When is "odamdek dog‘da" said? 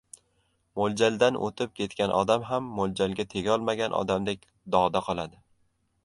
3.99-5.03